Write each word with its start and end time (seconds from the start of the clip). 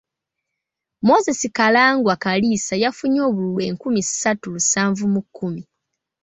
Moses 1.07 1.39
Karangwa 1.57 2.13
Kalisa 2.23 2.75
yafunye 2.83 3.19
obululu 3.27 3.59
enkumi 3.69 3.99
ssatu 4.07 4.45
lusanvu 4.55 5.03
mu 5.13 5.21
kamu. 5.35 5.63